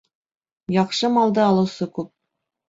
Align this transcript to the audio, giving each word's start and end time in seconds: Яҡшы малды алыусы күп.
Яҡшы 0.75 1.11
малды 1.19 1.45
алыусы 1.49 1.89
күп. 1.99 2.11